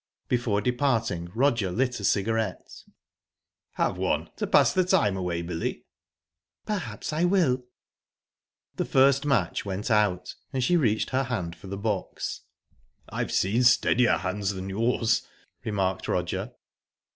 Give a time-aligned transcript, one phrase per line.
[0.27, 2.85] Before departing, Roger lit a cigarette.
[3.73, 5.85] "Have one, to pass the time away, Billy?"
[6.65, 7.65] "Perhaps I will."
[8.77, 12.41] The first match went out, and she reached her hand for the box.
[13.09, 15.21] "I've seen steadier hands than yours,"
[15.63, 16.53] remarked Roger.